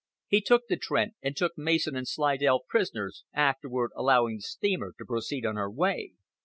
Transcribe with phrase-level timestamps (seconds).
[0.29, 5.05] He stopped the Trent and took Mason and Slidell prisoners, afterward allowing the steamer to
[5.05, 6.13] proceed on her way.